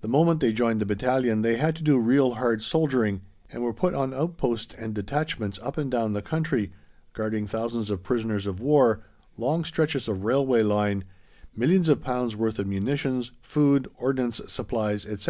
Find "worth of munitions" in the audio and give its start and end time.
12.36-13.32